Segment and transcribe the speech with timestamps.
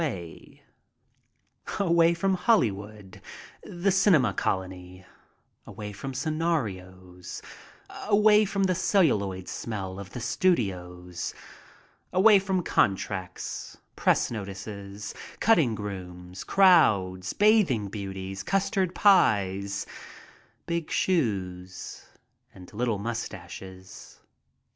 [1.77, 3.21] Away from Hollywood,
[3.61, 5.05] the cinema colony,
[5.67, 7.39] away from scenarios,
[8.07, 11.35] away from the celluloid smell of the studios,
[12.11, 19.85] away from contracts, press notices, cutting rooms, crowds, bathing beauties, custard pies,
[20.65, 22.07] big shoes,
[22.55, 24.19] and little mustaches.